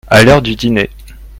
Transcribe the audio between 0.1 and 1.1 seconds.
l'heure du dîner.